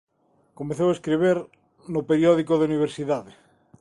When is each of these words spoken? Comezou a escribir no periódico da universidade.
Comezou 0.59 0.87
a 0.89 0.95
escribir 0.97 1.37
no 1.93 2.01
periódico 2.09 2.53
da 2.55 2.67
universidade. 2.71 3.31